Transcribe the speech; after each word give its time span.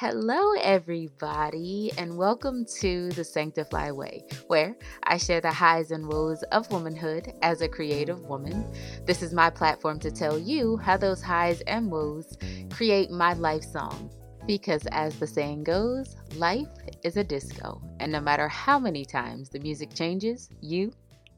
Hello, 0.00 0.52
everybody, 0.62 1.90
and 1.98 2.16
welcome 2.16 2.64
to 2.78 3.08
the 3.08 3.24
Sanctifly 3.24 3.90
Way, 3.90 4.22
where 4.46 4.76
I 5.02 5.16
share 5.16 5.40
the 5.40 5.50
highs 5.50 5.90
and 5.90 6.06
woes 6.06 6.44
of 6.52 6.70
womanhood 6.70 7.32
as 7.42 7.62
a 7.62 7.68
creative 7.68 8.20
woman. 8.20 8.64
This 9.06 9.24
is 9.24 9.34
my 9.34 9.50
platform 9.50 9.98
to 9.98 10.12
tell 10.12 10.38
you 10.38 10.76
how 10.76 10.98
those 10.98 11.20
highs 11.20 11.62
and 11.62 11.90
woes 11.90 12.38
create 12.70 13.10
my 13.10 13.32
life 13.32 13.64
song. 13.64 14.08
Because, 14.46 14.86
as 14.92 15.18
the 15.18 15.26
saying 15.26 15.64
goes, 15.64 16.14
life 16.36 16.68
is 17.02 17.16
a 17.16 17.24
disco, 17.24 17.82
and 17.98 18.12
no 18.12 18.20
matter 18.20 18.46
how 18.46 18.78
many 18.78 19.04
times 19.04 19.48
the 19.48 19.58
music 19.58 19.92
changes, 19.94 20.48
you 20.60 20.92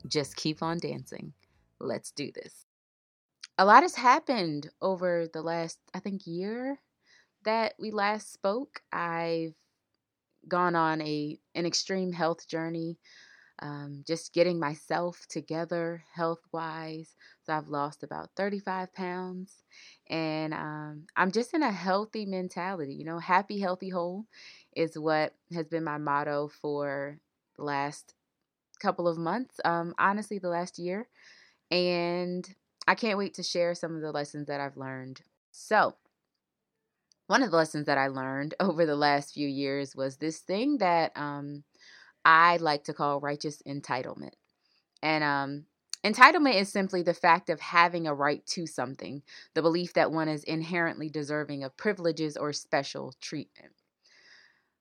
just 0.07 0.37
keep 0.37 0.63
on 0.63 0.77
dancing. 0.81 1.33
Let's 1.81 2.11
do 2.11 2.31
this. 2.31 2.67
A 3.57 3.65
lot 3.65 3.85
has 3.85 3.95
happened 3.95 4.69
over 4.83 5.29
the 5.33 5.41
last, 5.41 5.79
I 5.95 6.01
think, 6.01 6.27
year 6.27 6.79
that 7.45 7.75
we 7.79 7.91
last 7.91 8.33
spoke, 8.33 8.83
I've 8.93 9.55
gone 10.49 10.75
on 10.75 11.01
a 11.03 11.39
an 11.55 11.67
extreme 11.67 12.13
health 12.13 12.49
journey, 12.49 12.99
um, 13.61 14.05
just 14.07 14.35
getting 14.35 14.59
myself 14.61 15.27
together 15.29 16.05
health 16.15 16.41
wise. 16.53 17.17
So 17.45 17.55
I've 17.55 17.69
lost 17.69 18.03
about 18.03 18.31
35 18.37 18.93
pounds, 18.95 19.65
and 20.09 20.55
um, 20.55 21.07
I'm 21.17 21.33
just 21.33 21.55
in 21.55 21.63
a 21.63 21.73
healthy 21.73 22.27
mentality. 22.27 22.95
You 22.95 23.05
know, 23.05 23.19
happy, 23.19 23.61
healthy, 23.61 23.91
whole 23.91 24.27
is 24.77 24.99
what 24.99 25.35
has 25.55 25.69
been 25.69 25.85
my 25.85 25.99
motto 25.99 26.49
for 26.49 27.19
the 27.57 27.65
last 27.65 28.15
couple 28.81 29.09
of 29.09 29.19
months. 29.19 29.61
Um, 29.65 29.95
honestly, 29.99 30.39
the 30.39 30.49
last 30.49 30.79
year, 30.79 31.09
and 31.71 32.49
I 32.89 32.95
can't 32.95 33.19
wait 33.19 33.35
to 33.35 33.43
share 33.43 33.75
some 33.75 33.95
of 33.97 34.03
the 34.03 34.13
lessons 34.13 34.49
that 34.49 34.61
I've 34.61 34.77
learned. 34.77 35.23
So, 35.53 35.97
one 37.31 37.45
of 37.45 37.53
the 37.53 37.57
lessons 37.57 37.87
that 37.87 37.97
I 37.97 38.09
learned 38.09 38.55
over 38.59 38.85
the 38.85 38.97
last 38.97 39.35
few 39.35 39.47
years 39.47 39.95
was 39.95 40.17
this 40.17 40.41
thing 40.41 40.79
that 40.79 41.17
um, 41.17 41.63
I 42.25 42.57
like 42.57 42.83
to 42.85 42.93
call 42.93 43.21
righteous 43.21 43.63
entitlement. 43.63 44.33
And 45.01 45.23
um, 45.23 45.65
entitlement 46.05 46.61
is 46.61 46.71
simply 46.71 47.05
the 47.05 47.15
fact 47.15 47.49
of 47.49 47.61
having 47.61 48.09
a 48.09 48.15
right 48.15 48.45
to 48.47 48.67
something, 48.67 49.23
the 49.55 49.63
belief 49.63 49.93
that 49.93 50.11
one 50.11 50.29
is 50.29 50.43
inherently 50.43 51.09
deserving 51.09 51.63
of 51.63 51.77
privileges 51.77 52.37
or 52.37 52.53
special 52.53 53.15
treatment. 53.21 53.75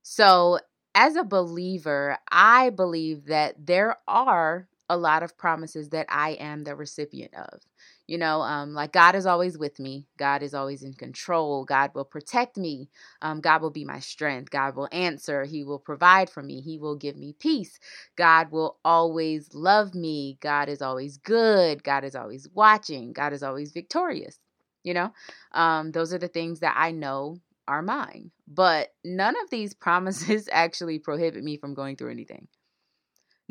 So, 0.01 0.57
as 0.95 1.15
a 1.15 1.23
believer, 1.23 2.17
I 2.31 2.71
believe 2.71 3.25
that 3.25 3.63
there 3.63 3.97
are 4.07 4.67
a 4.89 4.97
lot 4.97 5.23
of 5.23 5.37
promises 5.37 5.89
that 5.89 6.07
I 6.09 6.31
am 6.31 6.63
the 6.63 6.75
recipient 6.75 7.33
of. 7.35 7.61
You 8.07 8.17
know, 8.17 8.41
um, 8.41 8.73
like 8.73 8.91
God 8.91 9.13
is 9.15 9.27
always 9.27 9.57
with 9.57 9.79
me. 9.79 10.07
God 10.17 10.41
is 10.41 10.55
always 10.55 10.81
in 10.81 10.93
control. 10.93 11.63
God 11.63 11.91
will 11.93 12.05
protect 12.05 12.57
me. 12.57 12.89
Um, 13.21 13.39
God 13.39 13.61
will 13.61 13.69
be 13.69 13.85
my 13.85 13.99
strength. 13.99 14.49
God 14.49 14.75
will 14.75 14.89
answer. 14.91 15.43
He 15.43 15.63
will 15.63 15.77
provide 15.77 16.29
for 16.29 16.41
me. 16.41 16.61
He 16.61 16.79
will 16.79 16.95
give 16.95 17.15
me 17.15 17.35
peace. 17.39 17.79
God 18.15 18.51
will 18.51 18.77
always 18.83 19.53
love 19.53 19.93
me. 19.93 20.37
God 20.41 20.69
is 20.69 20.81
always 20.81 21.17
good. 21.17 21.83
God 21.83 22.03
is 22.03 22.15
always 22.15 22.47
watching. 22.53 23.13
God 23.13 23.31
is 23.31 23.43
always 23.43 23.71
victorious. 23.71 24.39
You 24.83 24.95
know, 24.95 25.13
um, 25.51 25.91
those 25.91 26.13
are 26.13 26.17
the 26.17 26.27
things 26.27 26.61
that 26.61 26.75
I 26.77 26.91
know 26.91 27.37
are 27.67 27.81
mine. 27.83 28.31
But 28.47 28.93
none 29.05 29.35
of 29.43 29.49
these 29.51 29.73
promises 29.75 30.49
actually 30.51 30.99
prohibit 30.99 31.43
me 31.43 31.57
from 31.57 31.75
going 31.75 31.95
through 31.95 32.11
anything. 32.11 32.47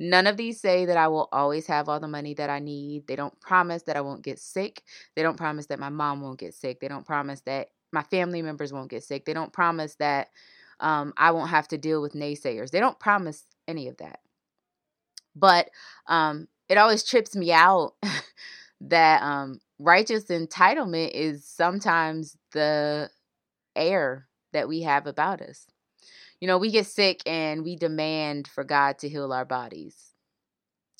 None 0.00 0.28
of 0.28 0.36
these 0.36 0.60
say 0.60 0.86
that 0.86 0.96
I 0.96 1.08
will 1.08 1.28
always 1.32 1.66
have 1.66 1.88
all 1.88 1.98
the 1.98 2.06
money 2.06 2.32
that 2.34 2.48
I 2.48 2.60
need. 2.60 3.08
They 3.08 3.16
don't 3.16 3.38
promise 3.40 3.82
that 3.82 3.96
I 3.96 4.00
won't 4.00 4.22
get 4.22 4.38
sick. 4.38 4.84
They 5.16 5.22
don't 5.24 5.36
promise 5.36 5.66
that 5.66 5.80
my 5.80 5.88
mom 5.88 6.20
won't 6.20 6.38
get 6.38 6.54
sick. 6.54 6.78
They 6.78 6.86
don't 6.86 7.04
promise 7.04 7.40
that 7.42 7.70
my 7.92 8.04
family 8.04 8.40
members 8.40 8.72
won't 8.72 8.90
get 8.90 9.02
sick. 9.02 9.24
They 9.24 9.34
don't 9.34 9.52
promise 9.52 9.96
that 9.96 10.28
um, 10.78 11.12
I 11.16 11.32
won't 11.32 11.50
have 11.50 11.66
to 11.68 11.78
deal 11.78 12.00
with 12.00 12.12
naysayers. 12.12 12.70
They 12.70 12.78
don't 12.78 12.98
promise 13.00 13.44
any 13.66 13.88
of 13.88 13.96
that. 13.96 14.20
But 15.34 15.68
um, 16.06 16.46
it 16.68 16.78
always 16.78 17.02
trips 17.02 17.34
me 17.34 17.52
out 17.52 17.94
that 18.80 19.20
um, 19.22 19.58
righteous 19.80 20.26
entitlement 20.26 21.10
is 21.10 21.44
sometimes 21.44 22.36
the 22.52 23.10
air 23.74 24.28
that 24.52 24.68
we 24.68 24.82
have 24.82 25.08
about 25.08 25.42
us 25.42 25.66
you 26.40 26.46
know, 26.46 26.58
we 26.58 26.70
get 26.70 26.86
sick 26.86 27.22
and 27.26 27.64
we 27.64 27.76
demand 27.76 28.48
for 28.48 28.64
God 28.64 28.98
to 28.98 29.08
heal 29.08 29.32
our 29.32 29.44
bodies. 29.44 30.12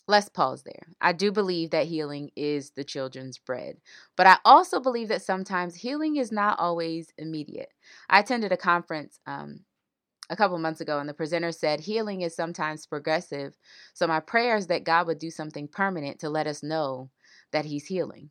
Let's 0.06 0.28
pause 0.30 0.62
there. 0.62 0.94
I 1.02 1.12
do 1.12 1.30
believe 1.30 1.70
that 1.70 1.86
healing 1.86 2.30
is 2.34 2.70
the 2.70 2.84
children's 2.84 3.38
bread, 3.38 3.76
but 4.16 4.26
I 4.26 4.38
also 4.44 4.80
believe 4.80 5.08
that 5.08 5.22
sometimes 5.22 5.74
healing 5.74 6.16
is 6.16 6.32
not 6.32 6.58
always 6.58 7.12
immediate. 7.18 7.68
I 8.08 8.20
attended 8.20 8.50
a 8.50 8.56
conference 8.56 9.20
um, 9.26 9.60
a 10.30 10.36
couple 10.36 10.58
months 10.58 10.80
ago, 10.80 10.98
and 10.98 11.08
the 11.08 11.14
presenter 11.14 11.52
said 11.52 11.80
healing 11.80 12.22
is 12.22 12.34
sometimes 12.34 12.86
progressive. 12.86 13.54
So, 13.92 14.06
my 14.06 14.20
prayer 14.20 14.56
is 14.56 14.68
that 14.68 14.84
God 14.84 15.06
would 15.06 15.18
do 15.18 15.30
something 15.30 15.68
permanent 15.68 16.18
to 16.20 16.30
let 16.30 16.46
us 16.46 16.62
know 16.62 17.10
that 17.52 17.66
He's 17.66 17.86
healing. 17.86 18.30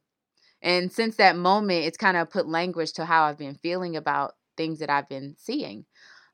And 0.62 0.92
since 0.92 1.16
that 1.18 1.38
moment, 1.38 1.86
it's 1.86 1.98
kind 1.98 2.18
of 2.18 2.32
put 2.32 2.48
language 2.48 2.94
to 2.94 3.06
how 3.06 3.26
I've 3.26 3.38
been 3.38 3.56
feeling 3.56 3.96
about 3.96 4.34
things 4.58 4.80
that 4.80 4.90
I've 4.90 5.08
been 5.10 5.36
seeing 5.38 5.86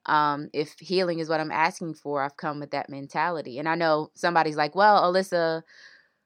um, 0.06 0.50
if 0.54 0.76
healing 0.80 1.20
is 1.20 1.30
what 1.30 1.40
I'm 1.40 1.52
asking 1.52 1.96
for, 1.96 2.22
I've 2.22 2.38
come 2.38 2.60
with 2.60 2.72
that 2.72 2.90
mentality. 2.90 3.60
And 3.60 3.68
I 3.70 3.76
know 3.76 4.12
somebody's 4.16 4.58
like, 4.58 4.76
well, 4.76 5.02
Alyssa, 5.02 5.64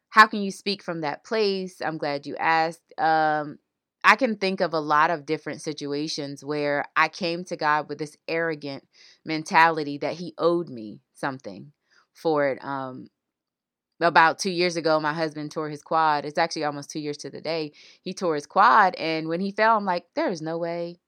how 0.10 0.28
can 0.28 0.42
you 0.42 0.52
speak 0.52 0.82
from 0.84 1.02
that 1.02 1.24
place? 1.24 1.82
I'm 1.82 1.98
glad 1.98 2.26
you 2.26 2.36
asked. 2.38 2.94
Um, 2.98 3.60
I 4.04 4.16
can 4.16 4.38
think 4.38 4.62
of 4.62 4.74
a 4.74 4.80
lot 4.80 5.10
of 5.10 5.26
different 5.26 5.62
situations 5.62 6.44
where 6.44 6.86
I 6.96 7.10
came 7.10 7.44
to 7.46 7.58
God 7.58 7.90
with 7.90 7.98
this 8.00 8.16
arrogant 8.28 8.88
mentality 9.26 9.98
that 10.00 10.14
He 10.14 10.34
owed 10.38 10.70
me 10.70 11.02
something 11.14 11.72
for 12.14 12.48
it. 12.48 12.64
Um, 12.64 13.08
about 14.00 14.40
two 14.40 14.52
years 14.52 14.78
ago, 14.78 15.00
my 15.00 15.14
husband 15.14 15.52
tore 15.52 15.70
his 15.70 15.82
quad. 15.82 16.24
It's 16.24 16.38
actually 16.38 16.66
almost 16.66 16.92
two 16.92 17.00
years 17.00 17.18
to 17.18 17.30
the 17.30 17.42
day. 17.42 17.72
He 18.02 18.14
tore 18.14 18.36
his 18.36 18.46
quad, 18.46 18.96
and 18.96 19.28
when 19.28 19.40
he 19.40 19.52
fell, 19.52 19.76
I'm 19.76 19.86
like, 19.86 20.06
there 20.16 20.30
is 20.30 20.42
no 20.42 20.58
way 20.58 21.00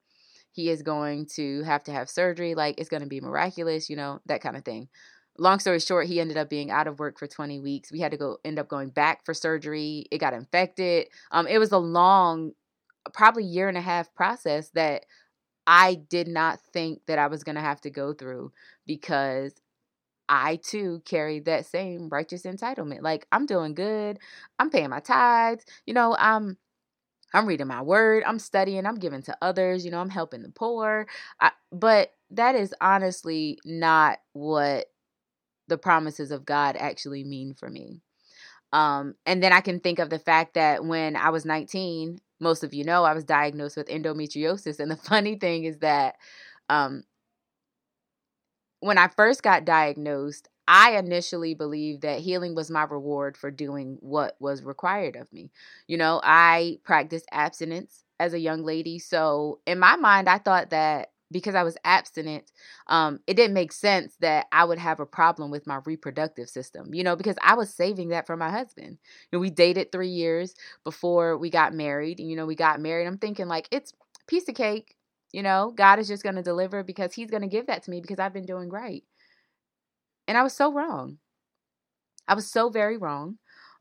he 0.59 0.69
is 0.69 0.81
going 0.81 1.25
to 1.25 1.63
have 1.63 1.83
to 1.85 1.91
have 1.93 2.09
surgery. 2.09 2.53
Like 2.53 2.75
it's 2.77 2.89
going 2.89 3.01
to 3.01 3.07
be 3.07 3.21
miraculous, 3.21 3.89
you 3.89 3.95
know, 3.95 4.19
that 4.25 4.41
kind 4.41 4.57
of 4.57 4.65
thing. 4.65 4.89
Long 5.37 5.59
story 5.59 5.79
short, 5.79 6.07
he 6.07 6.19
ended 6.19 6.35
up 6.35 6.49
being 6.49 6.69
out 6.69 6.85
of 6.85 6.99
work 6.99 7.17
for 7.17 7.27
20 7.27 7.61
weeks. 7.61 7.93
We 7.93 8.01
had 8.01 8.11
to 8.11 8.17
go 8.17 8.39
end 8.43 8.59
up 8.59 8.67
going 8.67 8.89
back 8.89 9.23
for 9.23 9.33
surgery. 9.33 10.05
It 10.11 10.17
got 10.17 10.33
infected. 10.33 11.07
Um, 11.31 11.47
it 11.47 11.59
was 11.59 11.71
a 11.71 11.77
long, 11.77 12.51
probably 13.13 13.45
year 13.45 13.69
and 13.69 13.77
a 13.77 13.81
half 13.81 14.13
process 14.13 14.69
that 14.71 15.05
I 15.65 15.95
did 15.95 16.27
not 16.27 16.59
think 16.73 17.03
that 17.07 17.19
I 17.19 17.27
was 17.27 17.45
going 17.45 17.55
to 17.55 17.61
have 17.61 17.79
to 17.81 17.89
go 17.89 18.11
through 18.11 18.51
because 18.85 19.53
I 20.27 20.57
too 20.57 21.01
carry 21.05 21.39
that 21.41 21.67
same 21.67 22.09
righteous 22.09 22.43
entitlement. 22.43 23.01
Like 23.01 23.27
I'm 23.31 23.45
doing 23.45 23.75
good. 23.75 24.19
I'm 24.59 24.69
paying 24.69 24.89
my 24.89 24.99
tithes. 24.99 25.63
You 25.85 25.93
know, 25.93 26.17
I'm 26.19 26.57
I'm 27.33 27.45
reading 27.45 27.67
my 27.67 27.81
word, 27.81 28.23
I'm 28.25 28.39
studying, 28.39 28.85
I'm 28.85 28.95
giving 28.95 29.21
to 29.23 29.37
others, 29.41 29.85
you 29.85 29.91
know, 29.91 29.99
I'm 29.99 30.09
helping 30.09 30.41
the 30.43 30.49
poor. 30.49 31.07
I, 31.39 31.51
but 31.71 32.13
that 32.31 32.55
is 32.55 32.73
honestly 32.81 33.59
not 33.65 34.19
what 34.33 34.87
the 35.67 35.77
promises 35.77 36.31
of 36.31 36.45
God 36.45 36.75
actually 36.77 37.23
mean 37.23 37.53
for 37.53 37.69
me. 37.69 38.01
Um, 38.73 39.15
and 39.25 39.41
then 39.41 39.53
I 39.53 39.61
can 39.61 39.79
think 39.79 39.99
of 39.99 40.09
the 40.09 40.19
fact 40.19 40.53
that 40.55 40.85
when 40.85 41.15
I 41.15 41.29
was 41.29 41.45
19, 41.45 42.19
most 42.39 42.63
of 42.63 42.73
you 42.73 42.83
know, 42.83 43.03
I 43.03 43.13
was 43.13 43.23
diagnosed 43.23 43.77
with 43.77 43.87
endometriosis. 43.87 44.79
And 44.79 44.91
the 44.91 44.95
funny 45.09 45.35
thing 45.35 45.63
is 45.63 45.79
that 45.79 46.15
um, 46.69 47.03
when 48.79 48.97
I 48.97 49.07
first 49.09 49.43
got 49.43 49.65
diagnosed, 49.65 50.47
I 50.69 50.97
initially 50.97 51.55
believed 51.55 52.03
that 52.03 52.19
healing 52.19 52.55
was 52.55 52.69
my 52.69 52.83
reward 52.83 53.35
for 53.37 53.49
doing 53.51 53.97
what 54.01 54.35
was 54.39 54.63
required 54.63 55.15
of 55.15 55.31
me. 55.33 55.51
You 55.87 55.97
know, 55.97 56.21
I 56.23 56.79
practiced 56.83 57.25
abstinence 57.31 58.03
as 58.19 58.33
a 58.33 58.39
young 58.39 58.63
lady. 58.63 58.99
So 58.99 59.61
in 59.65 59.79
my 59.79 59.95
mind, 59.95 60.29
I 60.29 60.37
thought 60.37 60.69
that 60.69 61.09
because 61.31 61.55
I 61.55 61.63
was 61.63 61.77
abstinent, 61.83 62.51
um, 62.87 63.19
it 63.27 63.35
didn't 63.35 63.53
make 63.55 63.71
sense 63.71 64.15
that 64.19 64.47
I 64.51 64.63
would 64.65 64.79
have 64.79 64.99
a 64.99 65.05
problem 65.07 65.51
with 65.51 65.67
my 65.67 65.79
reproductive 65.85 66.49
system, 66.49 66.93
you 66.93 67.03
know, 67.03 67.15
because 67.15 67.37
I 67.41 67.55
was 67.55 67.73
saving 67.73 68.09
that 68.09 68.27
for 68.27 68.37
my 68.37 68.51
husband. 68.51 68.99
You 69.31 69.37
know, 69.37 69.39
we 69.39 69.49
dated 69.49 69.91
three 69.91 70.09
years 70.09 70.53
before 70.83 71.37
we 71.37 71.49
got 71.49 71.73
married. 71.73 72.19
And, 72.19 72.29
you 72.29 72.35
know, 72.35 72.45
we 72.45 72.55
got 72.55 72.79
married. 72.79 73.07
I'm 73.07 73.17
thinking 73.17 73.47
like 73.47 73.67
it's 73.71 73.93
piece 74.27 74.47
of 74.47 74.55
cake, 74.55 74.95
you 75.31 75.41
know, 75.43 75.73
God 75.75 75.99
is 75.99 76.07
just 76.07 76.23
going 76.23 76.35
to 76.35 76.43
deliver 76.43 76.83
because 76.83 77.13
he's 77.13 77.31
going 77.31 77.41
to 77.41 77.47
give 77.47 77.67
that 77.67 77.83
to 77.83 77.91
me 77.91 78.01
because 78.01 78.19
I've 78.19 78.33
been 78.33 78.45
doing 78.45 78.69
great. 78.69 79.03
And 80.29 80.37
I 80.37 80.43
was 80.43 80.53
so 80.53 80.71
wrong. 80.71 81.17
I 82.27 82.35
was 82.35 82.51
so 82.51 82.69
very 82.69 82.97
wrong. 82.97 83.39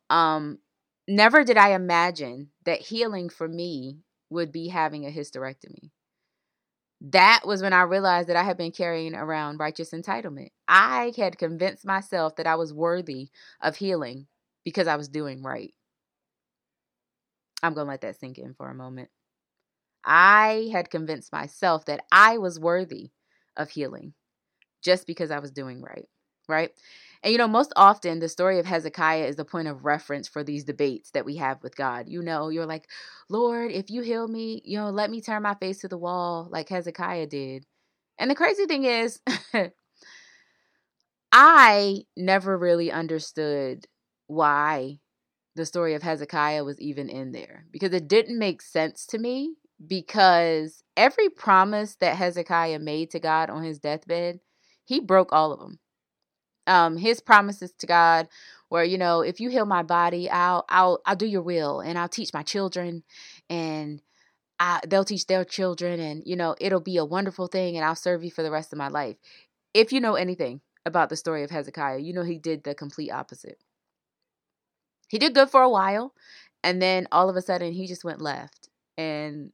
Um, 0.08 0.60
never 1.06 1.44
did 1.44 1.58
I 1.58 1.74
imagine 1.74 2.48
that 2.64 2.80
healing 2.80 3.28
for 3.28 3.46
me 3.46 3.98
would 4.30 4.50
be 4.50 4.68
having 4.68 5.04
a 5.04 5.10
hysterectomy. 5.10 5.90
That 7.02 7.42
was 7.44 7.60
when 7.60 7.74
I 7.74 7.82
realized 7.82 8.30
that 8.30 8.36
I 8.36 8.44
had 8.44 8.56
been 8.56 8.72
carrying 8.72 9.14
around 9.14 9.58
righteous 9.58 9.90
entitlement. 9.90 10.48
I 10.66 11.12
had 11.18 11.36
convinced 11.36 11.84
myself 11.84 12.36
that 12.36 12.46
I 12.46 12.54
was 12.54 12.72
worthy 12.72 13.28
of 13.60 13.76
healing 13.76 14.26
because 14.64 14.86
I 14.86 14.96
was 14.96 15.10
doing 15.10 15.42
right. 15.42 15.74
I'm 17.62 17.74
going 17.74 17.86
to 17.86 17.90
let 17.90 18.00
that 18.00 18.18
sink 18.18 18.38
in 18.38 18.54
for 18.54 18.70
a 18.70 18.74
moment. 18.74 19.10
I 20.02 20.70
had 20.72 20.88
convinced 20.88 21.30
myself 21.30 21.84
that 21.84 22.00
I 22.10 22.38
was 22.38 22.58
worthy 22.58 23.10
of 23.54 23.68
healing 23.68 24.14
just 24.82 25.06
because 25.06 25.30
I 25.30 25.40
was 25.40 25.50
doing 25.50 25.82
right, 25.82 26.08
right? 26.48 26.70
And 27.22 27.32
you 27.32 27.38
know, 27.38 27.48
most 27.48 27.72
often 27.76 28.20
the 28.20 28.28
story 28.28 28.58
of 28.58 28.66
Hezekiah 28.66 29.24
is 29.26 29.36
the 29.36 29.44
point 29.44 29.68
of 29.68 29.84
reference 29.84 30.28
for 30.28 30.44
these 30.44 30.64
debates 30.64 31.10
that 31.12 31.24
we 31.24 31.36
have 31.36 31.62
with 31.62 31.76
God. 31.76 32.08
You 32.08 32.22
know, 32.22 32.48
you're 32.48 32.66
like, 32.66 32.88
Lord, 33.28 33.72
if 33.72 33.90
you 33.90 34.02
heal 34.02 34.28
me, 34.28 34.62
you 34.64 34.78
know, 34.78 34.90
let 34.90 35.10
me 35.10 35.20
turn 35.20 35.42
my 35.42 35.54
face 35.54 35.80
to 35.80 35.88
the 35.88 35.98
wall 35.98 36.48
like 36.50 36.68
Hezekiah 36.68 37.26
did. 37.26 37.66
And 38.18 38.30
the 38.30 38.34
crazy 38.34 38.66
thing 38.66 38.84
is, 38.84 39.20
I 41.32 42.02
never 42.16 42.56
really 42.56 42.90
understood 42.90 43.86
why 44.26 44.98
the 45.56 45.66
story 45.66 45.94
of 45.94 46.02
Hezekiah 46.02 46.64
was 46.64 46.80
even 46.80 47.08
in 47.08 47.32
there 47.32 47.66
because 47.72 47.92
it 47.92 48.08
didn't 48.08 48.38
make 48.38 48.62
sense 48.62 49.06
to 49.08 49.18
me. 49.18 49.54
Because 49.86 50.82
every 50.96 51.28
promise 51.30 51.96
that 51.96 52.16
Hezekiah 52.16 52.80
made 52.80 53.10
to 53.12 53.20
God 53.20 53.48
on 53.50 53.62
his 53.62 53.78
deathbed, 53.78 54.40
he 54.84 55.00
broke 55.00 55.32
all 55.32 55.52
of 55.52 55.60
them 55.60 55.78
um 56.68 56.96
his 56.96 57.20
promises 57.20 57.72
to 57.78 57.86
God 57.86 58.28
where 58.68 58.84
you 58.84 58.98
know 58.98 59.22
if 59.22 59.40
you 59.40 59.50
heal 59.50 59.66
my 59.66 59.82
body 59.82 60.30
I'll 60.30 60.64
I'll 60.68 61.00
I'll 61.06 61.16
do 61.16 61.26
your 61.26 61.42
will 61.42 61.80
and 61.80 61.98
I'll 61.98 62.08
teach 62.08 62.32
my 62.34 62.42
children 62.44 63.04
and 63.50 64.02
I, 64.60 64.80
they'll 64.88 65.04
teach 65.04 65.26
their 65.26 65.44
children 65.44 66.00
and 66.00 66.22
you 66.26 66.36
know 66.36 66.56
it'll 66.60 66.80
be 66.80 66.96
a 66.96 67.04
wonderful 67.04 67.48
thing 67.48 67.76
and 67.76 67.84
I'll 67.84 67.94
serve 67.96 68.24
you 68.24 68.30
for 68.30 68.42
the 68.42 68.50
rest 68.50 68.72
of 68.72 68.78
my 68.78 68.88
life. 68.88 69.16
If 69.74 69.92
you 69.92 70.00
know 70.00 70.14
anything 70.16 70.60
about 70.86 71.10
the 71.10 71.16
story 71.16 71.44
of 71.44 71.50
Hezekiah, 71.50 71.98
you 71.98 72.12
know 72.12 72.22
he 72.24 72.38
did 72.38 72.64
the 72.64 72.74
complete 72.74 73.10
opposite. 73.10 73.58
He 75.08 75.18
did 75.18 75.34
good 75.34 75.50
for 75.50 75.62
a 75.62 75.70
while 75.70 76.14
and 76.62 76.80
then 76.82 77.08
all 77.12 77.28
of 77.28 77.36
a 77.36 77.42
sudden 77.42 77.72
he 77.72 77.86
just 77.86 78.04
went 78.04 78.20
left 78.20 78.68
and 78.96 79.52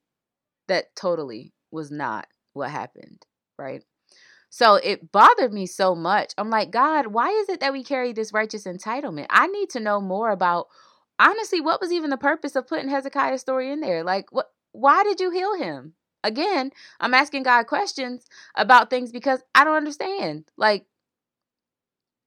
that 0.69 0.94
totally 0.96 1.52
was 1.70 1.90
not 1.90 2.28
what 2.55 2.70
happened, 2.70 3.26
right? 3.58 3.84
So 4.54 4.76
it 4.76 5.10
bothered 5.10 5.52
me 5.52 5.66
so 5.66 5.96
much. 5.96 6.32
I'm 6.38 6.48
like, 6.48 6.70
God, 6.70 7.08
why 7.08 7.28
is 7.28 7.48
it 7.48 7.58
that 7.58 7.72
we 7.72 7.82
carry 7.82 8.12
this 8.12 8.32
righteous 8.32 8.66
entitlement? 8.68 9.26
I 9.28 9.48
need 9.48 9.68
to 9.70 9.80
know 9.80 10.00
more 10.00 10.30
about 10.30 10.68
honestly 11.18 11.60
what 11.60 11.80
was 11.80 11.90
even 11.90 12.08
the 12.08 12.16
purpose 12.16 12.54
of 12.54 12.68
putting 12.68 12.88
Hezekiah's 12.88 13.40
story 13.40 13.72
in 13.72 13.80
there? 13.80 14.04
Like 14.04 14.30
what 14.30 14.52
why 14.70 15.02
did 15.02 15.18
you 15.18 15.32
heal 15.32 15.56
him? 15.56 15.94
Again, 16.22 16.70
I'm 17.00 17.14
asking 17.14 17.42
God 17.42 17.66
questions 17.66 18.26
about 18.54 18.90
things 18.90 19.10
because 19.10 19.42
I 19.56 19.64
don't 19.64 19.74
understand. 19.76 20.44
Like 20.56 20.86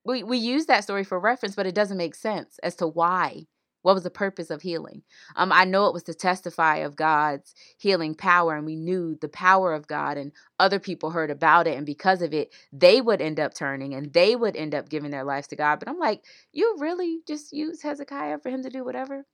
we 0.03 0.21
we 0.23 0.37
use 0.37 0.65
that 0.65 0.83
story 0.83 1.05
for 1.05 1.17
reference, 1.21 1.55
but 1.55 1.65
it 1.65 1.75
doesn't 1.75 1.95
make 1.95 2.13
sense 2.15 2.59
as 2.61 2.75
to 2.75 2.87
why 2.87 3.45
what 3.87 3.93
was 3.93 4.03
the 4.03 4.09
purpose 4.09 4.49
of 4.49 4.61
healing? 4.61 5.01
Um, 5.37 5.49
I 5.49 5.63
know 5.63 5.85
it 5.85 5.93
was 5.93 6.03
to 6.03 6.13
testify 6.13 6.79
of 6.79 6.97
God's 6.97 7.55
healing 7.77 8.15
power, 8.15 8.53
and 8.53 8.65
we 8.65 8.75
knew 8.75 9.17
the 9.21 9.29
power 9.29 9.73
of 9.73 9.87
God, 9.87 10.17
and 10.17 10.33
other 10.59 10.77
people 10.77 11.11
heard 11.11 11.31
about 11.31 11.67
it, 11.67 11.77
and 11.77 11.85
because 11.85 12.21
of 12.21 12.33
it, 12.33 12.53
they 12.73 12.99
would 12.99 13.21
end 13.21 13.39
up 13.39 13.53
turning 13.53 13.93
and 13.93 14.11
they 14.11 14.35
would 14.35 14.57
end 14.57 14.75
up 14.75 14.89
giving 14.89 15.11
their 15.11 15.23
lives 15.23 15.47
to 15.47 15.55
God. 15.55 15.79
But 15.79 15.87
I'm 15.87 15.99
like, 15.99 16.25
you 16.51 16.75
really 16.79 17.19
just 17.25 17.53
use 17.53 17.81
Hezekiah 17.81 18.39
for 18.39 18.49
him 18.49 18.61
to 18.63 18.69
do 18.69 18.83
whatever? 18.83 19.25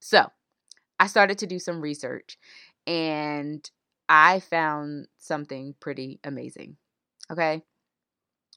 So 0.00 0.26
I 0.98 1.06
started 1.06 1.38
to 1.38 1.46
do 1.46 1.60
some 1.60 1.80
research, 1.80 2.38
and 2.88 3.70
I 4.08 4.40
found 4.40 5.06
something 5.18 5.76
pretty 5.78 6.18
amazing. 6.24 6.76
Okay. 7.30 7.62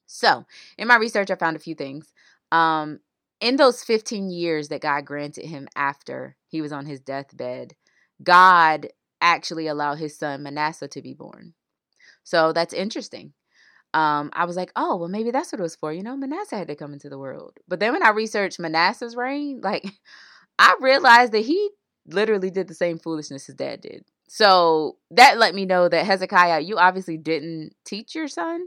So, 0.07 0.47
in 0.79 0.87
my 0.87 0.95
research, 0.95 1.29
I 1.29 1.35
found 1.35 1.55
a 1.55 1.59
few 1.59 1.75
things. 1.75 2.11
Um, 2.51 2.99
in 3.45 3.57
those 3.57 3.83
15 3.83 4.31
years 4.31 4.69
that 4.69 4.81
God 4.81 5.05
granted 5.05 5.45
him 5.45 5.67
after 5.75 6.35
he 6.47 6.63
was 6.63 6.71
on 6.71 6.87
his 6.87 6.99
deathbed, 6.99 7.75
God 8.23 8.87
actually 9.21 9.67
allowed 9.67 9.99
his 9.99 10.17
son 10.17 10.41
Manasseh 10.41 10.87
to 10.87 11.01
be 11.03 11.13
born. 11.13 11.53
So 12.23 12.53
that's 12.53 12.73
interesting. 12.73 13.33
Um, 13.93 14.31
I 14.33 14.45
was 14.45 14.55
like, 14.55 14.71
oh, 14.75 14.95
well, 14.95 15.09
maybe 15.09 15.29
that's 15.29 15.51
what 15.51 15.59
it 15.59 15.61
was 15.61 15.75
for. 15.75 15.93
You 15.93 16.01
know, 16.01 16.17
Manasseh 16.17 16.57
had 16.57 16.69
to 16.69 16.75
come 16.75 16.91
into 16.91 17.07
the 17.07 17.19
world. 17.19 17.59
But 17.67 17.79
then 17.79 17.93
when 17.93 18.01
I 18.01 18.09
researched 18.09 18.59
Manasseh's 18.59 19.15
reign, 19.15 19.61
like, 19.63 19.85
I 20.57 20.75
realized 20.81 21.31
that 21.33 21.45
he 21.45 21.69
literally 22.07 22.49
did 22.49 22.67
the 22.67 22.73
same 22.73 22.97
foolishness 22.97 23.45
his 23.45 23.53
dad 23.53 23.81
did. 23.81 24.05
So 24.27 24.97
that 25.11 25.37
let 25.37 25.53
me 25.53 25.67
know 25.67 25.87
that 25.87 26.07
Hezekiah, 26.07 26.61
you 26.61 26.79
obviously 26.79 27.17
didn't 27.17 27.75
teach 27.85 28.15
your 28.15 28.27
son 28.27 28.65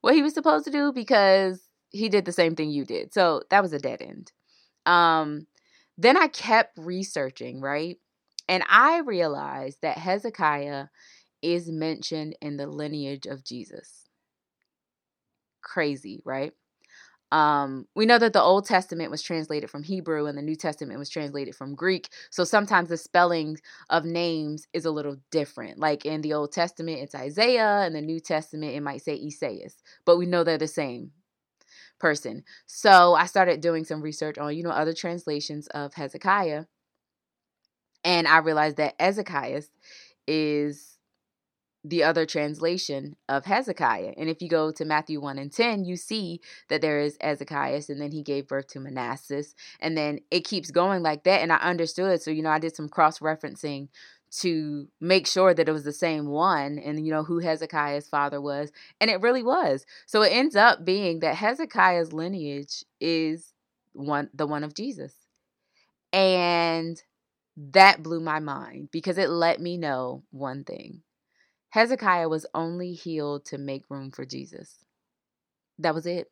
what 0.00 0.16
he 0.16 0.22
was 0.22 0.34
supposed 0.34 0.64
to 0.64 0.72
do 0.72 0.92
because 0.92 1.69
he 1.90 2.08
did 2.08 2.24
the 2.24 2.32
same 2.32 2.54
thing 2.56 2.70
you 2.70 2.84
did. 2.84 3.12
So 3.12 3.42
that 3.50 3.62
was 3.62 3.72
a 3.72 3.78
dead 3.78 4.00
end. 4.00 4.32
Um, 4.86 5.46
then 5.98 6.16
I 6.16 6.28
kept 6.28 6.78
researching, 6.78 7.60
right? 7.60 7.98
And 8.48 8.64
I 8.68 9.00
realized 9.00 9.78
that 9.82 9.98
Hezekiah 9.98 10.86
is 11.42 11.70
mentioned 11.70 12.36
in 12.40 12.56
the 12.56 12.66
lineage 12.66 13.26
of 13.26 13.44
Jesus. 13.44 14.06
Crazy, 15.62 16.22
right? 16.24 16.52
Um, 17.32 17.86
we 17.94 18.06
know 18.06 18.18
that 18.18 18.32
the 18.32 18.42
Old 18.42 18.66
Testament 18.66 19.10
was 19.10 19.22
translated 19.22 19.70
from 19.70 19.84
Hebrew 19.84 20.26
and 20.26 20.36
the 20.36 20.42
New 20.42 20.56
Testament 20.56 20.98
was 20.98 21.08
translated 21.08 21.54
from 21.54 21.76
Greek. 21.76 22.08
So 22.30 22.42
sometimes 22.42 22.88
the 22.88 22.96
spelling 22.96 23.58
of 23.88 24.04
names 24.04 24.66
is 24.72 24.84
a 24.84 24.90
little 24.90 25.16
different. 25.30 25.78
Like 25.78 26.04
in 26.04 26.22
the 26.22 26.32
Old 26.32 26.50
Testament, 26.50 26.98
it's 26.98 27.14
Isaiah, 27.14 27.82
and 27.82 27.94
the 27.94 28.00
New 28.00 28.18
Testament, 28.18 28.74
it 28.74 28.82
might 28.82 29.02
say 29.02 29.14
Isaias, 29.14 29.76
but 30.04 30.16
we 30.16 30.26
know 30.26 30.42
they're 30.42 30.58
the 30.58 30.66
same 30.66 31.12
person. 32.00 32.42
So 32.66 33.14
I 33.14 33.26
started 33.26 33.60
doing 33.60 33.84
some 33.84 34.02
research 34.02 34.38
on, 34.38 34.56
you 34.56 34.62
know, 34.62 34.70
other 34.70 34.94
translations 34.94 35.68
of 35.68 35.94
Hezekiah. 35.94 36.64
And 38.02 38.26
I 38.26 38.38
realized 38.38 38.78
that 38.78 38.98
Ezekias 38.98 39.68
is 40.26 40.96
the 41.82 42.02
other 42.02 42.26
translation 42.26 43.16
of 43.28 43.44
Hezekiah. 43.46 44.12
And 44.16 44.28
if 44.28 44.42
you 44.42 44.48
go 44.48 44.70
to 44.72 44.84
Matthew 44.84 45.20
1 45.20 45.38
and 45.38 45.52
10, 45.52 45.84
you 45.84 45.96
see 45.96 46.40
that 46.68 46.82
there 46.82 47.00
is 47.00 47.16
Ezekias, 47.18 47.88
and 47.88 48.00
then 48.00 48.12
he 48.12 48.22
gave 48.22 48.48
birth 48.48 48.66
to 48.68 48.80
Manasseh. 48.80 49.44
And 49.80 49.96
then 49.96 50.20
it 50.30 50.44
keeps 50.44 50.70
going 50.70 51.02
like 51.02 51.24
that. 51.24 51.40
And 51.40 51.52
I 51.52 51.56
understood. 51.56 52.20
So, 52.20 52.30
you 52.30 52.42
know, 52.42 52.50
I 52.50 52.58
did 52.58 52.76
some 52.76 52.88
cross 52.88 53.20
referencing 53.20 53.88
to 54.30 54.88
make 55.00 55.26
sure 55.26 55.52
that 55.52 55.68
it 55.68 55.72
was 55.72 55.84
the 55.84 55.92
same 55.92 56.26
one 56.26 56.78
and 56.78 57.04
you 57.04 57.12
know 57.12 57.24
who 57.24 57.40
Hezekiah's 57.40 58.08
father 58.08 58.40
was 58.40 58.70
and 59.00 59.10
it 59.10 59.20
really 59.20 59.42
was. 59.42 59.84
So 60.06 60.22
it 60.22 60.30
ends 60.30 60.54
up 60.56 60.84
being 60.84 61.20
that 61.20 61.36
Hezekiah's 61.36 62.12
lineage 62.12 62.84
is 63.00 63.52
one 63.92 64.30
the 64.32 64.46
one 64.46 64.64
of 64.64 64.74
Jesus. 64.74 65.14
And 66.12 67.00
that 67.56 68.02
blew 68.02 68.20
my 68.20 68.40
mind 68.40 68.88
because 68.92 69.18
it 69.18 69.28
let 69.28 69.60
me 69.60 69.76
know 69.76 70.22
one 70.30 70.64
thing. 70.64 71.02
Hezekiah 71.70 72.28
was 72.28 72.46
only 72.54 72.92
healed 72.92 73.44
to 73.46 73.58
make 73.58 73.84
room 73.88 74.10
for 74.10 74.24
Jesus. 74.24 74.84
That 75.78 75.94
was 75.94 76.06
it 76.06 76.30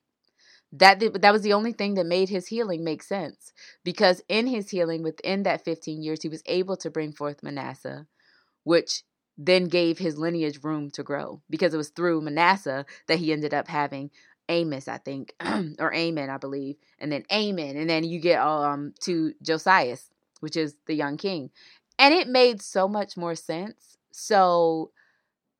that 0.73 1.01
that 1.23 1.33
was 1.33 1.43
the 1.43 1.53
only 1.53 1.73
thing 1.73 1.95
that 1.95 2.07
made 2.07 2.29
his 2.29 2.49
healing 2.49 2.85
make 2.85 3.03
sense 3.03 3.53
because 3.85 4.23
in 4.29 4.47
his 4.47 4.71
healing 4.71 5.03
within 5.03 5.43
that 5.45 5.65
15 5.65 6.03
years 6.03 6.23
he 6.23 6.29
was 6.29 6.43
able 6.47 6.77
to 6.77 6.91
bring 6.91 7.13
forth 7.13 7.43
Manasseh 7.43 8.07
which 8.65 9.03
then 9.37 9.65
gave 9.67 9.99
his 9.99 10.19
lineage 10.19 10.63
room 10.63 10.91
to 10.91 11.03
grow 11.03 11.41
because 11.49 11.73
it 11.75 11.79
was 11.79 11.91
through 11.91 12.21
Manasseh 12.21 12.85
that 13.07 13.19
he 13.19 13.33
ended 13.33 13.55
up 13.55 13.69
having 13.69 14.11
Amos, 14.49 14.89
I 14.89 14.99
think, 14.99 15.35
or 15.79 15.95
Amon, 15.95 16.31
I 16.31 16.39
believe, 16.39 16.77
and 16.99 17.13
then 17.13 17.25
Amon, 17.31 17.77
and 17.77 17.89
then 17.89 18.05
you 18.05 18.19
get 18.21 18.41
um 18.41 18.95
to 19.03 19.33
Josias, 19.43 20.11
which 20.41 20.57
is 20.57 20.77
the 20.87 20.95
young 20.95 21.17
king, 21.17 21.51
and 21.99 22.15
it 22.15 22.29
made 22.29 22.63
so 22.63 22.89
much 22.89 23.17
more 23.17 23.35
sense. 23.35 23.97
So 24.11 24.91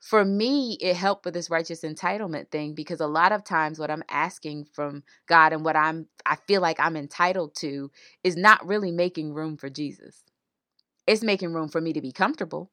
for 0.01 0.25
me, 0.25 0.79
it 0.81 0.97
helped 0.97 1.25
with 1.25 1.35
this 1.35 1.51
righteous 1.51 1.83
entitlement 1.83 2.51
thing 2.51 2.75
because 2.75 3.01
a 3.01 3.07
lot 3.07 3.33
of 3.33 3.45
times 3.45 3.79
what 3.79 3.91
I'm 3.91 4.05
asking 4.09 4.67
from 4.73 5.03
God 5.27 5.53
and 5.53 5.65
what 5.65 5.77
I'm 5.77 6.07
I 6.25 6.37
feel 6.37 6.61
like 6.61 6.79
I'm 6.79 6.97
entitled 6.97 7.55
to 7.57 7.91
is 8.23 8.37
not 8.37 8.67
really 8.67 8.93
making 8.93 9.35
room 9.35 9.57
for 9.57 9.69
Jesus. 9.69 10.23
It's 11.07 11.23
making 11.23 11.53
room 11.53 11.69
for 11.69 11.81
me 11.81 11.93
to 11.93 12.01
be 12.01 12.13
comfortable. 12.13 12.71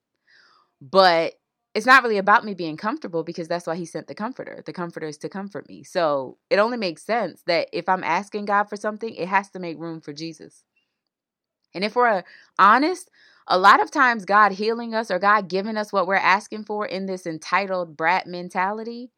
But 0.81 1.33
it's 1.73 1.85
not 1.85 2.03
really 2.03 2.17
about 2.17 2.45
me 2.45 2.53
being 2.53 2.77
comfortable 2.77 3.23
because 3.23 3.47
that's 3.47 3.67
why 3.67 3.75
he 3.75 3.85
sent 3.85 4.07
the 4.07 4.15
comforter. 4.15 4.61
The 4.65 4.73
comforter 4.73 5.07
is 5.07 5.17
to 5.19 5.29
comfort 5.29 5.67
me. 5.67 5.83
So 5.83 6.37
it 6.49 6.59
only 6.59 6.77
makes 6.77 7.03
sense 7.03 7.43
that 7.47 7.69
if 7.73 7.89
I'm 7.89 8.03
asking 8.03 8.45
God 8.45 8.65
for 8.65 8.77
something, 8.77 9.13
it 9.13 9.27
has 9.27 9.49
to 9.51 9.59
make 9.59 9.79
room 9.79 9.99
for 9.99 10.13
Jesus. 10.13 10.63
And 11.73 11.83
if 11.83 11.95
we're 11.95 12.23
honest, 12.57 13.09
a 13.47 13.57
lot 13.57 13.81
of 13.81 13.91
times 13.91 14.25
God 14.25 14.53
healing 14.53 14.93
us 14.93 15.11
or 15.11 15.19
God 15.19 15.47
giving 15.47 15.77
us 15.77 15.93
what 15.93 16.07
we're 16.07 16.15
asking 16.15 16.65
for 16.65 16.85
in 16.85 17.05
this 17.05 17.25
entitled 17.25 17.95
brat 17.95 18.27
mentality, 18.27 19.11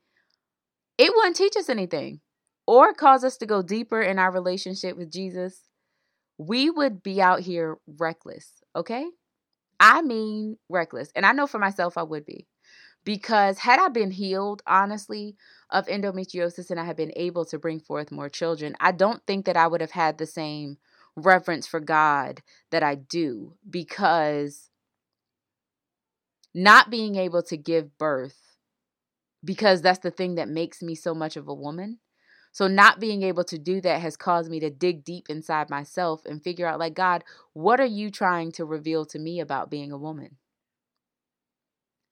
it 0.97 1.13
wouldn't 1.15 1.35
teach 1.35 1.55
us 1.55 1.69
anything 1.69 2.19
or 2.65 2.93
cause 2.93 3.23
us 3.23 3.37
to 3.37 3.45
go 3.45 3.61
deeper 3.61 4.01
in 4.01 4.19
our 4.19 4.31
relationship 4.31 4.97
with 4.97 5.11
Jesus. 5.11 5.61
We 6.37 6.69
would 6.69 7.01
be 7.01 7.21
out 7.21 7.39
here 7.41 7.77
reckless, 7.87 8.51
okay? 8.75 9.05
I 9.79 10.01
mean, 10.01 10.57
reckless. 10.69 11.11
And 11.15 11.25
I 11.25 11.31
know 11.31 11.47
for 11.47 11.59
myself, 11.59 11.97
I 11.97 12.03
would 12.03 12.25
be. 12.25 12.47
Because 13.05 13.59
had 13.59 13.79
I 13.79 13.87
been 13.87 14.11
healed, 14.11 14.61
honestly, 14.67 15.37
of 15.69 15.87
endometriosis 15.87 16.69
and 16.69 16.79
I 16.79 16.83
had 16.83 16.97
been 16.97 17.13
able 17.15 17.45
to 17.45 17.57
bring 17.57 17.79
forth 17.79 18.11
more 18.11 18.27
children, 18.27 18.75
I 18.81 18.91
don't 18.91 19.25
think 19.25 19.45
that 19.45 19.55
I 19.55 19.67
would 19.67 19.79
have 19.79 19.91
had 19.91 20.17
the 20.17 20.25
same 20.25 20.77
reverence 21.17 21.67
for 21.67 21.79
God 21.81 22.41
that 22.71 22.83
I 22.83 22.95
do 22.95 23.55
because 23.69 24.69
not 26.53 26.89
being 26.89 27.15
able 27.15 27.43
to 27.43 27.57
give 27.57 27.97
birth 27.97 28.37
because 29.43 29.81
that's 29.81 29.99
the 29.99 30.11
thing 30.11 30.35
that 30.35 30.49
makes 30.49 30.81
me 30.81 30.95
so 30.95 31.13
much 31.13 31.35
of 31.35 31.47
a 31.47 31.53
woman. 31.53 31.99
So, 32.51 32.67
not 32.67 32.99
being 32.99 33.21
able 33.21 33.43
to 33.45 33.59
do 33.59 33.81
that 33.81 34.01
has 34.01 34.17
caused 34.17 34.49
me 34.49 34.59
to 34.61 34.69
dig 34.69 35.03
deep 35.03 35.29
inside 35.29 35.69
myself 35.69 36.25
and 36.25 36.41
figure 36.41 36.65
out, 36.65 36.79
like, 36.79 36.95
God, 36.95 37.23
what 37.53 37.79
are 37.79 37.85
you 37.85 38.09
trying 38.09 38.51
to 38.53 38.65
reveal 38.65 39.05
to 39.07 39.19
me 39.19 39.39
about 39.39 39.69
being 39.69 39.91
a 39.91 39.97
woman? 39.97 40.37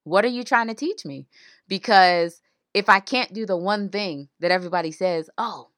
What 0.04 0.24
are 0.24 0.30
you 0.30 0.44
trying 0.44 0.68
to 0.68 0.76
teach 0.76 1.04
me? 1.04 1.28
Because 1.68 2.42
if 2.76 2.90
I 2.90 3.00
can't 3.00 3.34
do 3.34 3.46
the 3.48 3.58
one 3.58 3.90
thing 3.90 4.30
that 4.40 4.52
everybody 4.52 4.92
says, 4.92 5.30
oh, 5.38 5.70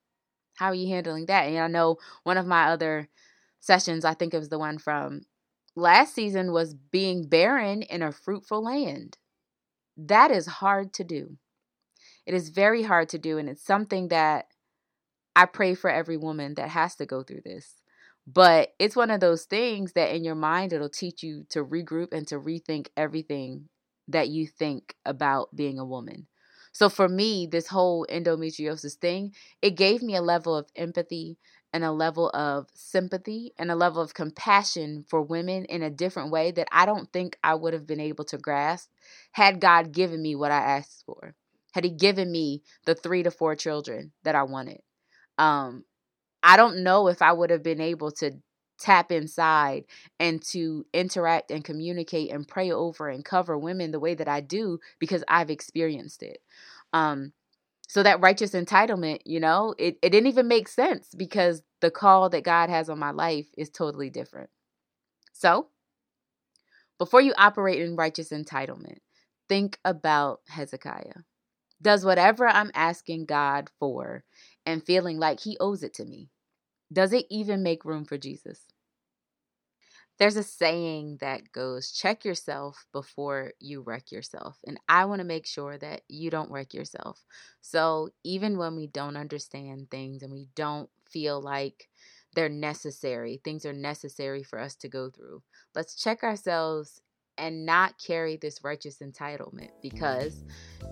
how 0.57 0.67
are 0.67 0.75
you 0.75 0.87
handling 0.89 1.27
that? 1.27 1.43
And 1.43 1.57
I 1.57 1.67
know 1.67 1.97
one 2.23 2.37
of 2.37 2.45
my 2.45 2.65
other 2.69 3.07
sessions, 3.59 4.03
I 4.03 4.13
think 4.13 4.33
it 4.33 4.39
was 4.39 4.49
the 4.49 4.59
one 4.59 4.77
from 4.79 5.21
last 5.75 6.15
season, 6.15 6.51
was 6.51 6.73
being 6.73 7.27
barren 7.27 7.83
in 7.83 8.01
a 8.01 8.11
fruitful 8.11 8.63
land. 8.63 9.17
That 9.95 10.31
is 10.31 10.47
hard 10.47 10.93
to 10.93 11.03
do. 11.03 11.37
It 12.25 12.33
is 12.33 12.49
very 12.49 12.83
hard 12.83 13.09
to 13.09 13.17
do. 13.17 13.37
And 13.37 13.47
it's 13.47 13.63
something 13.63 14.09
that 14.09 14.47
I 15.35 15.45
pray 15.45 15.75
for 15.75 15.89
every 15.89 16.17
woman 16.17 16.55
that 16.55 16.69
has 16.69 16.95
to 16.95 17.05
go 17.05 17.23
through 17.23 17.41
this. 17.45 17.75
But 18.25 18.73
it's 18.79 18.95
one 18.95 19.11
of 19.11 19.21
those 19.21 19.45
things 19.45 19.93
that 19.93 20.13
in 20.13 20.23
your 20.23 20.35
mind, 20.35 20.73
it'll 20.73 20.89
teach 20.89 21.23
you 21.23 21.45
to 21.49 21.63
regroup 21.63 22.11
and 22.11 22.27
to 22.27 22.39
rethink 22.39 22.87
everything 22.97 23.69
that 24.07 24.29
you 24.29 24.47
think 24.47 24.95
about 25.05 25.55
being 25.55 25.79
a 25.79 25.85
woman. 25.85 26.27
So 26.77 26.89
for 26.89 27.09
me, 27.09 27.47
this 27.47 27.65
whole 27.69 28.05
endometriosis 28.07 28.93
thing, 28.93 29.33
it 29.63 29.71
gave 29.71 30.03
me 30.03 30.15
a 30.15 30.21
level 30.21 30.55
of 30.55 30.69
empathy 30.75 31.39
and 31.73 31.83
a 31.83 31.91
level 31.91 32.29
of 32.35 32.67
sympathy 32.75 33.51
and 33.57 33.71
a 33.71 33.75
level 33.75 33.99
of 33.99 34.13
compassion 34.13 35.03
for 35.09 35.19
women 35.23 35.65
in 35.65 35.81
a 35.81 35.89
different 35.89 36.29
way 36.29 36.51
that 36.51 36.67
I 36.71 36.85
don't 36.85 37.11
think 37.11 37.35
I 37.43 37.55
would 37.55 37.73
have 37.73 37.87
been 37.87 37.99
able 37.99 38.25
to 38.25 38.37
grasp 38.37 38.91
had 39.31 39.59
God 39.59 39.91
given 39.91 40.21
me 40.21 40.35
what 40.35 40.51
I 40.51 40.59
asked 40.59 41.03
for. 41.07 41.33
Had 41.73 41.83
he 41.83 41.89
given 41.89 42.31
me 42.31 42.61
the 42.85 42.93
3 42.93 43.23
to 43.23 43.31
4 43.31 43.55
children 43.55 44.11
that 44.21 44.35
I 44.35 44.43
wanted. 44.43 44.81
Um 45.39 45.83
I 46.43 46.57
don't 46.57 46.83
know 46.83 47.07
if 47.07 47.23
I 47.23 47.33
would 47.33 47.49
have 47.49 47.63
been 47.63 47.81
able 47.81 48.11
to 48.11 48.33
tap 48.77 49.11
inside 49.11 49.85
and 50.19 50.41
to 50.41 50.85
interact 50.93 51.51
and 51.51 51.63
communicate 51.63 52.31
and 52.31 52.47
pray 52.47 52.71
over 52.71 53.09
and 53.09 53.25
cover 53.25 53.57
women 53.57 53.91
the 53.91 53.99
way 53.99 54.13
that 54.13 54.27
I 54.27 54.41
do 54.41 54.79
because 54.99 55.23
I've 55.27 55.49
experienced 55.49 56.23
it. 56.23 56.39
Um, 56.93 57.33
so 57.87 58.03
that 58.03 58.21
righteous 58.21 58.51
entitlement, 58.51 59.19
you 59.25 59.39
know, 59.39 59.73
it, 59.77 59.97
it 60.01 60.09
didn't 60.09 60.27
even 60.27 60.47
make 60.47 60.67
sense 60.67 61.09
because 61.15 61.63
the 61.79 61.91
call 61.91 62.29
that 62.29 62.43
God 62.43 62.69
has 62.69 62.89
on 62.89 62.99
my 62.99 63.11
life 63.11 63.47
is 63.57 63.69
totally 63.69 64.09
different. 64.09 64.49
So, 65.33 65.67
before 66.97 67.21
you 67.21 67.33
operate 67.37 67.81
in 67.81 67.95
righteous 67.95 68.29
entitlement, 68.29 68.97
think 69.47 69.79
about 69.85 70.41
Hezekiah. 70.47 71.21
Does 71.81 72.03
whatever 72.03 72.47
I'm 72.47 72.71
asking 72.73 73.25
God 73.25 73.69
for 73.79 74.23
and 74.65 74.83
feeling 74.83 75.19
like 75.19 75.39
he 75.39 75.57
owes 75.59 75.83
it 75.83 75.93
to 75.95 76.05
me, 76.05 76.29
does 76.91 77.13
it 77.13 77.25
even 77.29 77.63
make 77.63 77.85
room 77.85 78.05
for 78.05 78.17
Jesus? 78.17 78.61
There's 80.17 80.35
a 80.35 80.43
saying 80.43 81.17
that 81.21 81.51
goes, 81.51 81.91
check 81.91 82.25
yourself 82.25 82.87
before 82.91 83.53
you 83.59 83.81
wreck 83.81 84.11
yourself. 84.11 84.57
And 84.65 84.79
I 84.89 85.05
want 85.05 85.19
to 85.19 85.25
make 85.25 85.45
sure 85.45 85.77
that 85.77 86.01
you 86.07 86.31
don't 86.31 86.49
wreck 86.49 86.73
yourself. 86.73 87.23
So 87.61 88.09
even 88.23 88.57
when 88.57 88.75
we 88.75 88.87
don't 88.87 89.15
understand 89.15 89.91
things 89.91 90.23
and 90.23 90.33
we 90.33 90.47
don't 90.55 90.89
feel 91.07 91.39
like 91.39 91.87
they're 92.33 92.49
necessary, 92.49 93.39
things 93.43 93.63
are 93.65 93.73
necessary 93.73 94.41
for 94.41 94.59
us 94.59 94.75
to 94.77 94.87
go 94.87 95.11
through, 95.11 95.43
let's 95.75 96.01
check 96.01 96.23
ourselves 96.23 97.01
and 97.37 97.65
not 97.65 97.99
carry 97.99 98.37
this 98.37 98.63
righteous 98.63 98.97
entitlement 98.97 99.69
because 99.83 100.43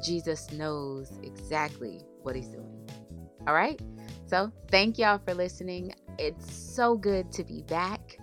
Jesus 0.06 0.52
knows 0.52 1.20
exactly 1.24 2.02
what 2.22 2.36
he's 2.36 2.50
doing. 2.50 2.88
All 3.48 3.56
right? 3.56 3.82
So, 4.28 4.52
thank 4.70 4.98
y'all 4.98 5.20
for 5.20 5.34
listening. 5.36 5.94
It's 6.18 6.52
so 6.52 6.96
good 6.96 7.32
to 7.34 7.44
be 7.44 7.62
back. 7.64 8.18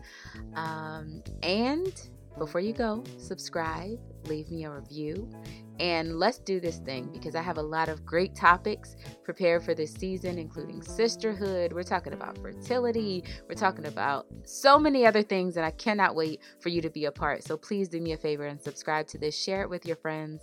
Um, 0.55 1.23
and 1.43 1.93
before 2.39 2.61
you 2.61 2.73
go, 2.73 3.05
subscribe, 3.19 4.01
leave 4.25 4.51
me 4.51 4.65
a 4.65 4.71
review, 4.71 5.31
and 5.79 6.19
let's 6.19 6.39
do 6.39 6.61
this 6.61 6.79
thing 6.79 7.11
because 7.13 7.35
I 7.35 7.43
have 7.43 7.59
a 7.59 7.63
lot 7.63 7.89
of 7.89 8.05
great 8.05 8.35
topics 8.35 8.97
prepared 9.23 9.63
for 9.63 9.75
this 9.75 9.93
season, 9.93 10.39
including 10.39 10.83
sisterhood. 10.83 11.73
We're 11.73 11.83
talking 11.83 12.13
about 12.13 12.39
fertility. 12.39 13.25
We're 13.49 13.55
talking 13.55 13.87
about 13.87 14.27
so 14.45 14.79
many 14.79 15.07
other 15.07 15.23
things, 15.23 15.57
and 15.57 15.67
I 15.67 15.71
cannot 15.73 16.15
wait 16.15 16.41
for 16.61 16.69
you 16.69 16.81
to 16.83 16.91
be 16.91 17.05
a 17.05 17.13
part. 17.13 17.45
So 17.45 17.57
please 17.57 17.89
do 17.89 18.01
me 18.01 18.13
a 18.13 18.17
favor 18.17 18.47
and 18.47 18.61
subscribe 18.61 19.07
to 19.09 19.19
this, 19.19 19.37
share 19.37 19.63
it 19.63 19.71
with 19.71 19.87
your 19.87 19.97
friends, 19.97 20.43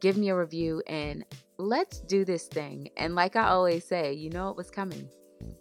give 0.00 0.16
me 0.16 0.28
a 0.30 0.36
review, 0.36 0.82
and 0.86 1.24
let's 1.58 2.00
do 2.00 2.24
this 2.24 2.46
thing. 2.46 2.90
And 2.96 3.14
like 3.14 3.36
I 3.36 3.48
always 3.48 3.84
say, 3.84 4.12
you 4.12 4.30
know 4.30 4.48
it 4.50 4.56
was 4.56 4.70
coming. 4.70 5.08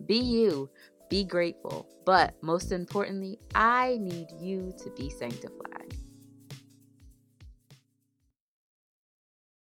Be 0.06 0.18
you, 0.18 0.70
be 1.10 1.24
grateful. 1.24 1.88
But 2.06 2.36
most 2.42 2.72
importantly, 2.72 3.40
I 3.56 3.98
need 4.00 4.28
you 4.40 4.74
to 4.84 4.90
be 4.92 5.10
sanctified. 5.10 5.97